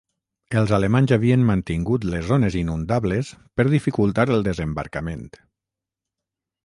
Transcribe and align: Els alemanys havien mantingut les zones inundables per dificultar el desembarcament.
Els 0.61 0.71
alemanys 0.77 1.11
havien 1.17 1.43
mantingut 1.49 2.07
les 2.11 2.25
zones 2.31 2.57
inundables 2.63 3.29
per 3.61 3.67
dificultar 3.75 4.27
el 4.37 4.47
desembarcament. 4.51 5.27